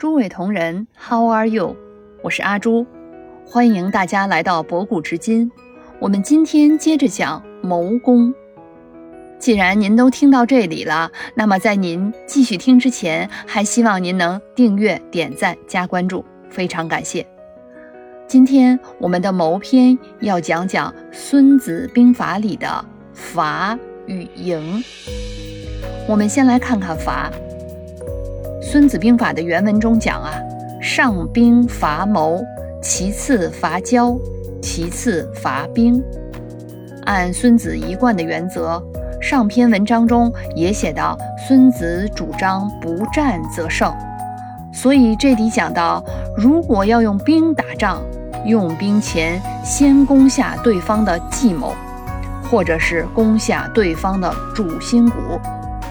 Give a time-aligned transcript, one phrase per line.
[0.00, 1.76] 诸位同仁，How are you？
[2.22, 2.86] 我是阿朱，
[3.44, 5.52] 欢迎大家来到博古知今。
[5.98, 8.32] 我们今天接着讲谋攻。
[9.38, 17.26] 既然您都听到这里了，那么在您继续听之前，还希望您能订阅、点赞、加关注，非常感谢。
[18.26, 22.82] 今天我们的谋篇要讲讲《孙子兵法》里的
[23.12, 24.82] 伐与营。
[26.08, 27.30] 我们先来看看伐。
[28.62, 30.34] 《孙子兵法》的原文中讲啊，
[30.82, 32.44] 上兵伐谋，
[32.82, 34.14] 其次伐交，
[34.60, 36.02] 其次伐兵。
[37.04, 38.80] 按孙子一贯的原则，
[39.20, 41.16] 上篇文章中也写到，
[41.48, 43.92] 孙子主张不战则胜。
[44.72, 46.04] 所以这里讲到，
[46.36, 48.02] 如果要用兵打仗，
[48.44, 51.74] 用兵前先攻下对方的计谋，
[52.50, 55.16] 或者是攻下对方的主心骨，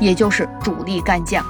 [0.00, 1.44] 也就是主力干将。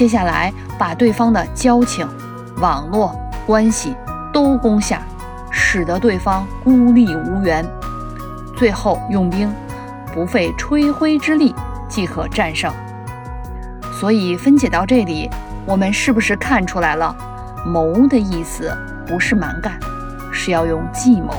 [0.00, 2.08] 接下来把对方的交情、
[2.56, 3.14] 网络
[3.44, 3.94] 关系
[4.32, 5.02] 都攻下，
[5.50, 7.62] 使得对方孤立无援，
[8.56, 9.52] 最后用兵
[10.14, 11.54] 不费吹灰之力
[11.86, 12.72] 即可战胜。
[13.92, 15.28] 所以分解到这里，
[15.66, 17.14] 我们是不是看出来了？
[17.66, 18.74] 谋的意思
[19.06, 19.78] 不是蛮干，
[20.32, 21.34] 是要用计谋。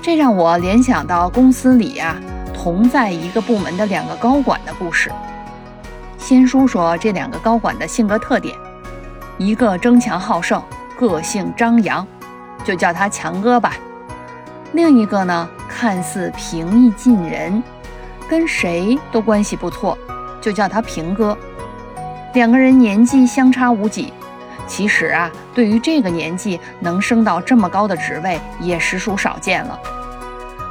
[0.00, 2.14] 这让我联想到公司里呀，
[2.54, 5.10] 同在一个部门的两个高管的故事。
[6.22, 8.56] 先说说这两个高管的性格特点，
[9.38, 10.62] 一个争强好胜，
[10.96, 12.06] 个性张扬，
[12.64, 13.72] 就叫他强哥吧；
[14.72, 17.60] 另一个呢，看似平易近人，
[18.30, 19.98] 跟谁都关系不错，
[20.40, 21.36] 就叫他平哥。
[22.34, 24.12] 两个人年纪相差无几，
[24.68, 29.76] 其实啊，对于这个年纪能升到这么高的职位，也实属少见了。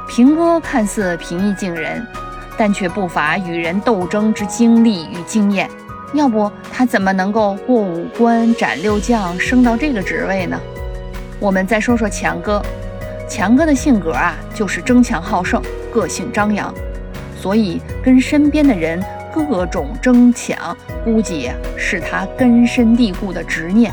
[0.08, 2.06] 平哥看似平易近人。
[2.56, 5.68] 但却不乏与人斗争之经历与经验，
[6.14, 10.58] 要不他怎么能够过五关斩六将，升到这个职位呢？
[11.40, 12.62] 我们再说说强哥，
[13.28, 15.60] 强哥的性格啊，就是争强好胜，
[15.92, 16.72] 个性张扬，
[17.36, 19.02] 所以跟身边的人
[19.34, 23.92] 各种争抢，估计是他根深蒂固的执念。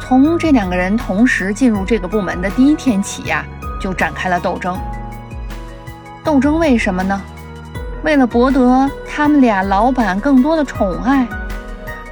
[0.00, 3.44] 从这两个人同时进入这个部门的第一天起呀，
[3.80, 4.76] 就展开了斗争。
[6.28, 7.18] 斗争为什么呢？
[8.04, 11.26] 为了博得他们俩老板更多的宠爱，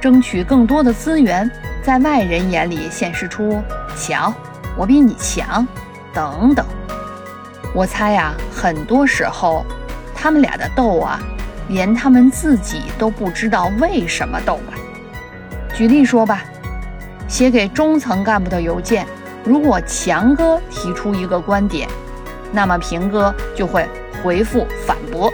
[0.01, 1.47] 争取更多的资源，
[1.83, 3.61] 在外人眼里显示出
[3.95, 4.33] 强，
[4.75, 5.67] 我比你强，
[6.11, 6.65] 等等。
[7.75, 9.63] 我猜呀，很多时候
[10.15, 11.19] 他们俩的斗啊，
[11.67, 14.73] 连他们自己都不知道为什么斗啊。
[15.75, 16.41] 举例说吧，
[17.27, 19.05] 写给中层干部的邮件，
[19.43, 21.87] 如果强哥提出一个观点，
[22.51, 23.87] 那么平哥就会。
[24.27, 25.31] 回复反驳，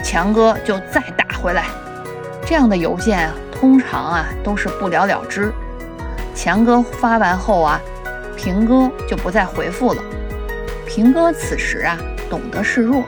[0.00, 1.64] 强哥就再打回来。
[2.46, 5.52] 这样的邮件啊，通常啊都是不了了之。
[6.32, 7.80] 强哥发完后啊，
[8.36, 10.00] 平哥就不再回复了。
[10.86, 11.98] 平哥此时啊
[12.30, 13.02] 懂得示弱。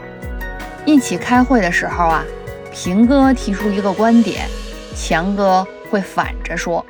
[0.84, 2.24] 一起开会的时候啊，
[2.72, 4.48] 平哥提出一个观点，
[4.96, 6.84] 强哥会反着说。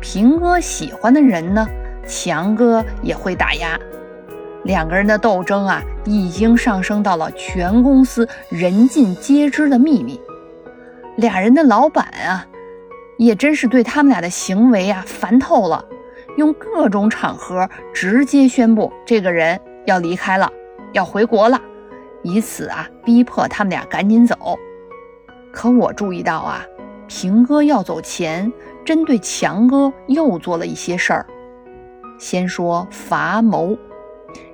[0.00, 1.66] 平哥喜欢的人呢，
[2.06, 3.76] 强哥也会打压。
[4.64, 10.20] 两个人的斗争啊，已经上升到了全公司人尽皆知的秘密。
[11.16, 12.46] 俩人的老板啊，
[13.18, 15.84] 也真是对他们俩的行为啊烦透了，
[16.36, 20.50] 用各种场合直接宣布这个人要离开了，
[20.92, 21.60] 要回国了，
[22.22, 24.58] 以此啊逼迫他们俩赶紧走。
[25.52, 26.64] 可我注意到啊，
[27.08, 28.50] 平哥要走前，
[28.84, 31.26] 针对强哥又做了一些事儿。
[32.16, 33.76] 先说伐谋。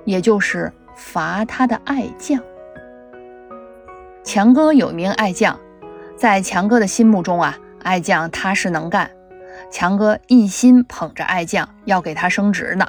[0.05, 2.39] 也就是伐他的爱将。
[4.23, 5.59] 强哥有一名爱将，
[6.15, 9.09] 在强哥的心目中啊，爱将踏实能干。
[9.71, 12.85] 强哥一心捧着爱将，要给他升职呢。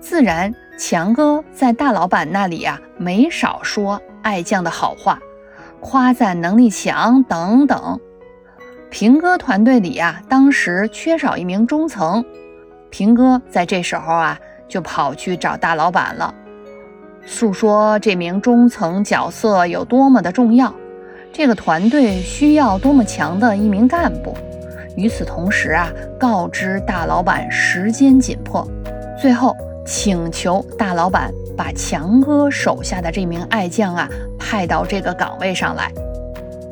[0.00, 5.18] 自然，强哥在大老板那里啊，没少说爱将的好话，
[5.80, 7.98] 夸赞能力强等等。
[8.90, 12.24] 平哥团队里啊，当时缺少一名中层，
[12.90, 14.38] 平哥在这时候啊，
[14.68, 16.34] 就跑去找大老板了。
[17.26, 20.74] 诉说这名中层角色有多么的重要，
[21.32, 24.36] 这个团队需要多么强的一名干部。
[24.96, 25.88] 与此同时啊，
[26.20, 28.66] 告知大老板时间紧迫，
[29.20, 29.56] 最后
[29.86, 34.08] 请求大老板把强哥手下的这名爱将啊
[34.38, 35.90] 派到这个岗位上来。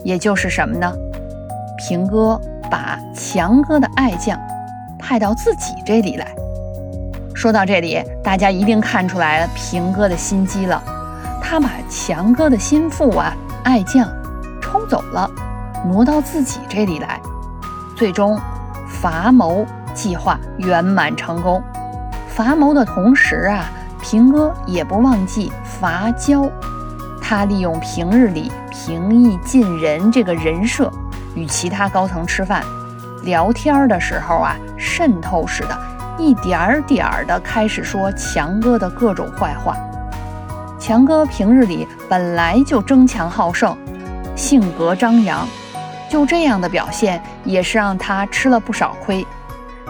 [0.05, 0.93] 也就是什么呢？
[1.79, 2.41] 平哥
[2.71, 4.39] 把强哥的爱将
[4.99, 6.27] 派到自己这里来。
[7.43, 10.81] 说到这里，大家一定看出来平哥的心机了。
[11.43, 13.35] 他把强哥的心腹啊、
[13.65, 14.09] 爱将
[14.63, 15.29] 抽走了，
[15.85, 17.21] 挪到自己这里来，
[17.97, 18.41] 最终
[18.87, 21.61] 伐谋计划圆满成功。
[22.29, 23.65] 伐谋的同时啊，
[24.01, 26.49] 平哥也不忘记伐交。
[27.21, 30.89] 他利用平日里平易近人这个人设，
[31.35, 32.63] 与其他高层吃饭、
[33.25, 35.77] 聊天的时候啊，渗透似的，
[36.19, 39.77] 一点儿点儿的开始说强哥的各种坏话。
[40.79, 43.77] 强哥平日里本来就争强好胜，
[44.37, 45.47] 性格张扬，
[46.11, 49.27] 就这样的表现也是让他吃了不少亏。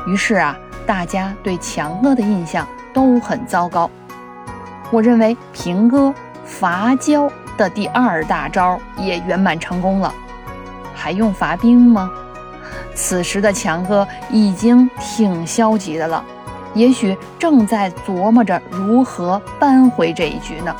[0.06, 3.90] 于是啊，大家对强哥的印象都很糟糕。
[4.90, 6.12] 我认为平哥
[6.44, 10.12] 伐交的第二大招也圆满成功了，
[10.94, 12.10] 还用伐兵吗？
[12.94, 16.24] 此时的强哥已经挺消极的了。
[16.74, 20.74] 也许正在琢磨着如何扳回这一局呢。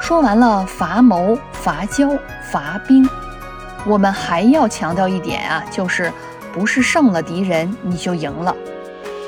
[0.00, 2.10] 说完了伐谋、伐交、
[2.50, 3.08] 伐兵，
[3.86, 6.12] 我们还要强调一点啊，就是
[6.52, 8.54] 不是胜了敌人你就赢了，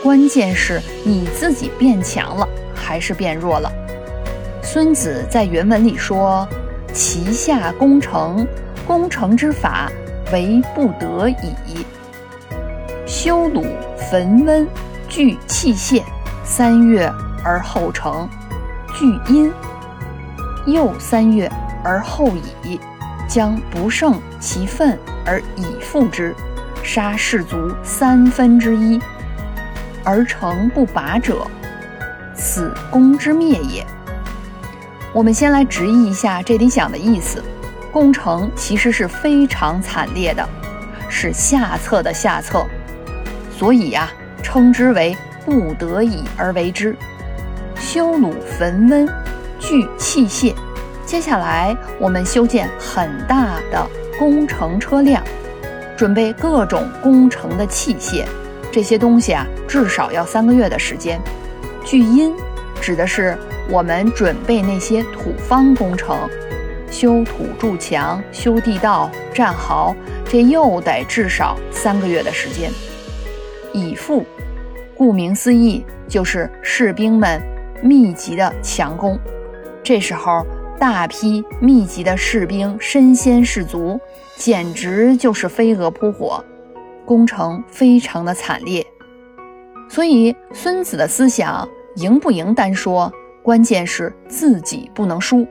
[0.02, 3.70] 关键是你自己变强了还是变弱了。
[4.62, 6.46] 孙子在原文里说
[6.92, 8.46] ：“齐下攻城，
[8.86, 9.90] 攻城之法
[10.32, 11.84] 为不得已，
[13.06, 13.64] 修鲁
[14.10, 14.66] 焚温。”
[15.08, 16.02] 具器械，
[16.44, 17.08] 三月
[17.44, 18.28] 而后成；
[18.92, 19.52] 具阴，
[20.66, 21.50] 又三月
[21.84, 22.32] 而后
[22.64, 22.80] 已。
[23.28, 26.34] 将不胜其愤而以复之，
[26.82, 29.00] 杀士卒三分之一，
[30.04, 31.46] 而成不拔者，
[32.34, 33.86] 此攻之灭也。
[35.12, 37.42] 我们先来直译一下这里讲的意思：
[37.96, 40.46] 工程其实是非常惨烈的，
[41.08, 42.66] 是下策的下策，
[43.50, 44.10] 所以呀。
[44.42, 45.16] 称之为
[45.46, 46.94] 不得已而为之，
[47.74, 49.08] 修鲁焚温，
[49.58, 50.54] 具器械。
[51.06, 53.84] 接下来我们修建很大的
[54.18, 55.24] 工程车辆，
[55.96, 58.26] 准备各种工程的器械。
[58.70, 61.18] 这些东西啊，至少要三个月的时间。
[61.82, 62.32] 聚阴
[62.80, 63.36] 指的是
[63.70, 66.16] 我们准备那些土方工程，
[66.98, 69.94] 修土筑墙、修地道、战壕，
[70.24, 72.70] 这又得至少三个月的时间。
[73.74, 74.24] 以赴，
[74.96, 77.38] 顾名思义，就是士兵们
[77.82, 79.18] 密集的强攻。
[79.82, 80.42] 这时候，
[80.80, 84.00] 大批密集的士兵身先士卒，
[84.34, 86.42] 简直就是飞蛾扑火，
[87.04, 88.82] 攻城非常的惨烈。
[89.90, 95.46] 所以，孙子的思想，赢不赢单说，关键是自己不能输。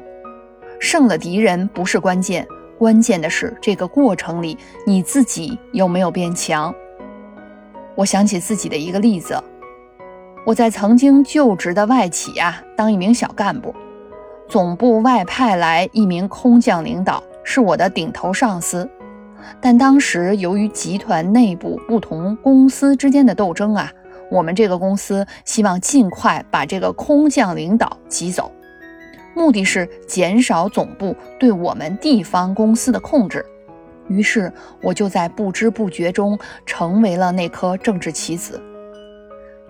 [0.86, 2.48] 胜了敌人不是关键，
[2.78, 4.56] 关键的是这个过程里
[4.86, 6.72] 你自己有没有变强。
[7.96, 9.36] 我想起自己的一个例子，
[10.46, 13.74] 我在曾经就职的外企啊，当一名小干部，
[14.48, 18.88] 总部外派来一名空降领导，是我的顶头上司。
[19.60, 23.92] 但当时由于集团内部不同公司之间的斗争啊，
[24.30, 28.52] 我们这个公司希望尽快把这个空降领导挤走，
[29.36, 33.46] 目的是减少总部对我们地方公司的控制。
[34.08, 34.52] 于是
[34.82, 38.62] 我就在不知不觉中成为了那颗政治棋子。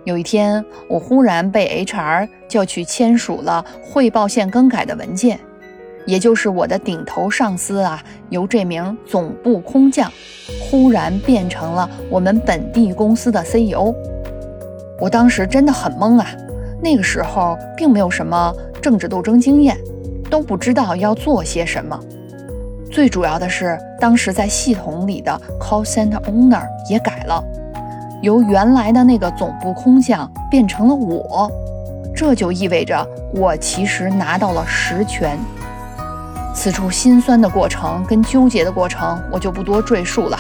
[0.04, 5.40] 有一天，我忽然被 HR 叫去签署了汇报线更改的文件，
[6.06, 10.12] 也就是我的顶头上司啊，由这名总部空降，
[10.62, 13.96] 忽然变成了我们本地公司的 CEO。
[15.00, 16.28] 我当时真的很懵啊，
[16.84, 18.54] 那个时候并没有什么
[18.85, 19.75] 政治斗争经验，
[20.30, 21.99] 都不知道要做些什么。
[22.92, 27.44] 最主要的是，当时在系统里的 call center owner 也改了，
[28.21, 31.51] 由原来的那个总部空降变成了我，
[32.15, 35.35] 这就意味着我其实拿到了实权。
[36.54, 40.37] 此处心酸的过程跟纠结的过程，我就不多赘述了，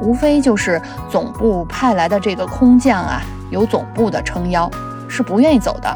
[0.00, 4.70] 无非就是总部派来的这个空降啊，有总部的撑腰，
[5.06, 5.94] 是不愿意走的，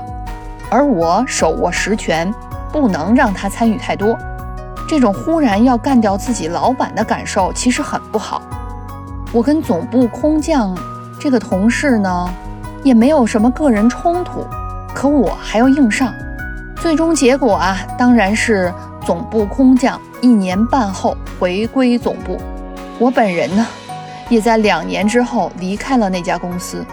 [0.71, 2.33] 而我手握实权，
[2.73, 4.17] 不能让他参与太多。
[4.87, 8.43] 这种忽然要干掉自己老板的感受其实很不好。
[9.33, 10.77] 我跟总部空降
[11.21, 12.31] 这个同事呢，
[12.83, 14.47] 也没有什么个人冲突，
[14.95, 16.15] 可我还要硬上。
[16.77, 18.73] 最终结果啊，当然是
[19.05, 22.39] 总部空降一年半后回归总部。
[22.99, 23.67] 我本人呢，
[24.29, 26.85] 也在两年之后离开了那家公司。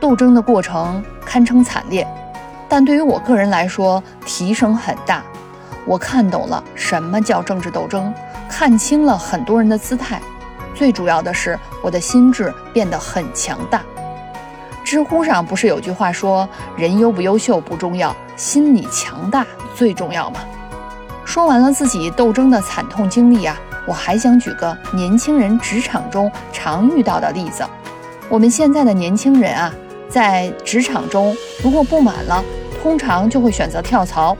[0.00, 2.06] 斗争的过程堪称惨烈，
[2.68, 5.22] 但对于我个人来说，提升很大。
[5.86, 8.12] 我看懂了什么叫政治斗争，
[8.48, 10.20] 看清了很多人的姿态，
[10.74, 13.82] 最主要的是我的心智变得很强大。
[14.82, 20.40] 知乎上不是有句话说，人优不优秀不重要，心理强大最重要吗？
[21.24, 27.64] 说完了自己斗争的惨痛经历啊，我还想举个年轻人职场中常遇到的例子，
[28.28, 29.72] 我们现在的年轻人啊，
[30.08, 32.42] 在职场中如果不满了，
[32.82, 34.36] 通常就会选择跳槽。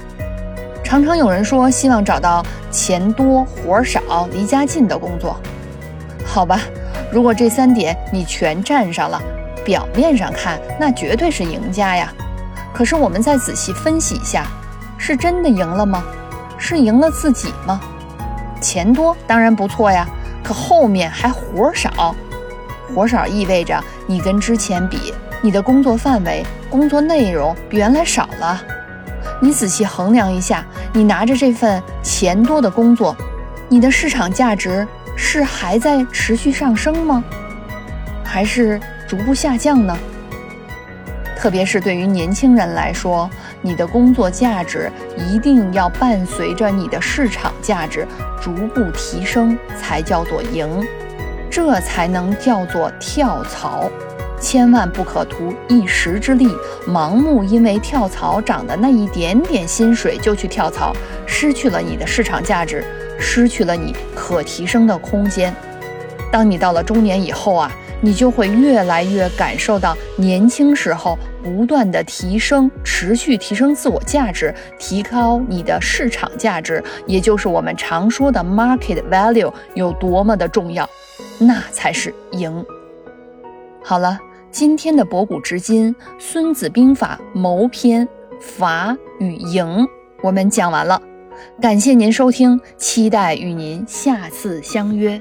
[0.84, 5.36] 常常有人说希望找到钱多、活少、离家近的工作。
[6.24, 6.60] 好吧，
[7.10, 9.20] 如果这三点你全占上了，
[9.64, 12.12] 表面上看那绝对是赢家呀。
[12.72, 14.46] 可是我们再仔细分析一下，
[14.96, 16.04] 是真的赢了吗？
[16.58, 17.80] 是赢了自己吗？
[18.60, 20.06] 钱多当然不错呀，
[20.44, 22.14] 可后面还活少。
[22.94, 25.12] 活少意味着你跟之前比，
[25.46, 28.60] 你的工作范围、工作内容比原来少了。
[29.40, 33.16] 你仔细衡量一下，你拿着这份钱多的工作，
[33.68, 34.84] 你的市场价值
[35.16, 37.22] 是还在持续上升吗？
[38.24, 39.96] 还是逐步下降呢？
[41.36, 43.30] 特别是对于年轻人来说，
[43.62, 48.04] 你的工作价值一定要伴随着你的市场价值
[48.42, 50.84] 逐步提升，才叫做赢。
[51.48, 53.88] 这才能叫做跳槽，
[54.46, 56.46] 千万不可图一时之利，
[56.86, 60.94] 盲目因为跳槽涨的那一点点薪水就去跳槽，
[61.26, 62.84] 失去了你的市场价值，
[63.18, 65.52] 失去了你可提升的空间。
[66.30, 80.88] 当你到了中年以后啊，你就会越来越感受到年轻时候不断的提升、持续提升自我价值，提高你的市场价值，也就是我们常说的 market value 有多么的重要。
[81.36, 82.64] 那才是赢。
[83.82, 84.18] 好了，
[84.58, 88.08] 今天的博古知今《孙子兵法·谋篇》
[88.40, 89.86] 伐与赢，
[90.22, 90.98] 我们讲完了。
[91.60, 95.20] 感谢您收听，期待与您下次相约。